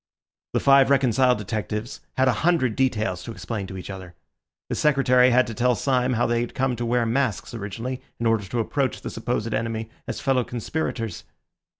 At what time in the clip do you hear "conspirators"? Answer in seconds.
10.43-11.23